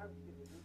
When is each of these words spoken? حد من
حد 0.00 0.10
من 0.10 0.59